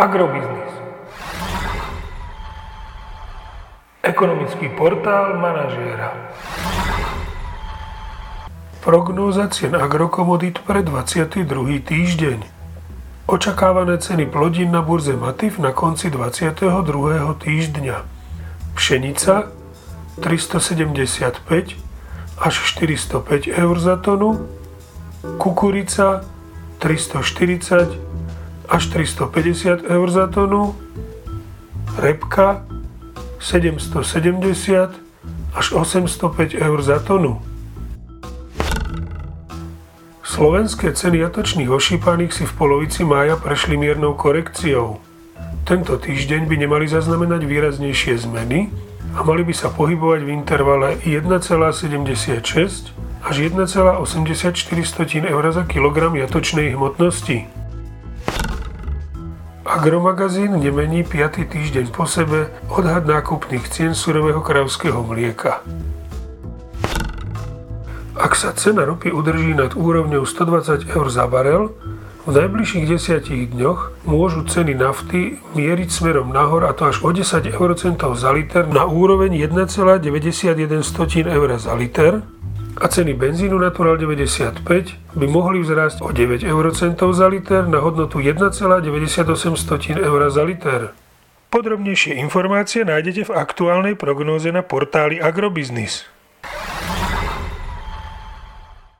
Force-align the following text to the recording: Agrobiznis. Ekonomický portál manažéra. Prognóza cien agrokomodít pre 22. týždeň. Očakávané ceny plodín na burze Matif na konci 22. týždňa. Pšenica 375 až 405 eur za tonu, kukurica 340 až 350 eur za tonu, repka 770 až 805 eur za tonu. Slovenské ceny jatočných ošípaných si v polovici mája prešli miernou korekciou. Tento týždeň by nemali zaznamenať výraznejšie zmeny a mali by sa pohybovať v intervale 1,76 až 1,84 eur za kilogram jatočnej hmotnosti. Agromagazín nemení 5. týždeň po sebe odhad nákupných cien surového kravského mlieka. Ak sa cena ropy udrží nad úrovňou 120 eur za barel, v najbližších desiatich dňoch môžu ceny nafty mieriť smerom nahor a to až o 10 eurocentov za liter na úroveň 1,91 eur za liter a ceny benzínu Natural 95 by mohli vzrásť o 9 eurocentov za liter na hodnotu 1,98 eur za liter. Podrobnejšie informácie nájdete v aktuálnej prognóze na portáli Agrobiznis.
Agrobiznis. 0.00 0.72
Ekonomický 4.00 4.72
portál 4.72 5.36
manažéra. 5.36 6.16
Prognóza 8.80 9.44
cien 9.52 9.76
agrokomodít 9.76 10.64
pre 10.64 10.80
22. 10.80 11.44
týždeň. 11.84 12.40
Očakávané 13.28 14.00
ceny 14.00 14.24
plodín 14.24 14.72
na 14.72 14.80
burze 14.80 15.12
Matif 15.20 15.60
na 15.60 15.76
konci 15.76 16.08
22. 16.08 16.64
týždňa. 17.36 17.96
Pšenica 18.80 19.52
375 20.16 21.76
až 22.40 22.54
405 22.56 23.52
eur 23.52 23.76
za 23.76 24.00
tonu, 24.00 24.48
kukurica 25.36 26.24
340 26.80 28.09
až 28.70 28.86
350 28.86 29.82
eur 29.90 30.08
za 30.10 30.30
tonu, 30.30 30.78
repka 31.98 32.62
770 33.42 34.94
až 35.54 35.66
805 35.72 36.54
eur 36.54 36.78
za 36.82 37.02
tonu. 37.02 37.42
Slovenské 40.22 40.94
ceny 40.94 41.18
jatočných 41.26 41.66
ošípaných 41.66 42.32
si 42.32 42.44
v 42.46 42.52
polovici 42.54 43.02
mája 43.02 43.34
prešli 43.34 43.74
miernou 43.74 44.14
korekciou. 44.14 45.02
Tento 45.66 45.98
týždeň 45.98 46.46
by 46.46 46.56
nemali 46.64 46.86
zaznamenať 46.86 47.44
výraznejšie 47.50 48.14
zmeny 48.22 48.70
a 49.18 49.26
mali 49.26 49.42
by 49.42 49.50
sa 49.50 49.74
pohybovať 49.74 50.20
v 50.22 50.30
intervale 50.30 50.88
1,76 51.02 52.94
až 53.20 53.36
1,84 53.36 54.06
eur 55.26 55.44
za 55.50 55.62
kilogram 55.66 56.14
jatočnej 56.14 56.78
hmotnosti. 56.78 57.59
Agromagazín 59.60 60.56
nemení 60.56 61.04
5. 61.04 61.44
týždeň 61.44 61.92
po 61.92 62.08
sebe 62.08 62.48
odhad 62.72 63.04
nákupných 63.04 63.68
cien 63.68 63.92
surového 63.92 64.40
kravského 64.40 65.04
mlieka. 65.04 65.60
Ak 68.16 68.32
sa 68.40 68.56
cena 68.56 68.88
ropy 68.88 69.12
udrží 69.12 69.52
nad 69.52 69.76
úrovňou 69.76 70.24
120 70.24 70.88
eur 70.88 71.06
za 71.12 71.28
barel, 71.28 71.76
v 72.24 72.40
najbližších 72.40 72.88
desiatich 72.88 73.52
dňoch 73.52 74.08
môžu 74.08 74.48
ceny 74.48 74.80
nafty 74.80 75.36
mieriť 75.52 75.88
smerom 75.92 76.32
nahor 76.32 76.64
a 76.64 76.72
to 76.72 76.88
až 76.88 77.04
o 77.04 77.12
10 77.12 77.52
eurocentov 77.52 78.16
za 78.16 78.32
liter 78.32 78.64
na 78.64 78.88
úroveň 78.88 79.36
1,91 79.44 81.28
eur 81.28 81.48
za 81.60 81.76
liter 81.76 82.24
a 82.80 82.88
ceny 82.88 83.12
benzínu 83.14 83.60
Natural 83.60 84.00
95 84.00 84.64
by 85.12 85.26
mohli 85.28 85.60
vzrásť 85.60 86.00
o 86.00 86.08
9 86.08 86.40
eurocentov 86.48 87.12
za 87.12 87.28
liter 87.28 87.68
na 87.68 87.84
hodnotu 87.84 88.24
1,98 88.24 90.00
eur 90.00 90.20
za 90.32 90.42
liter. 90.42 90.96
Podrobnejšie 91.52 92.16
informácie 92.16 92.88
nájdete 92.88 93.28
v 93.28 93.36
aktuálnej 93.36 93.94
prognóze 94.00 94.48
na 94.48 94.64
portáli 94.64 95.20
Agrobiznis. 95.20 96.08